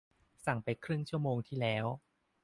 [0.45, 1.85] สั่งไปครึ่งชั่วโมงที่แล้ว